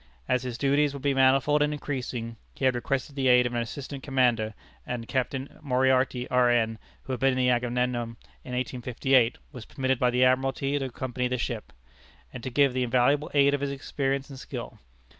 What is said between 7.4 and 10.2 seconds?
Agamemnon in 1858, was permitted by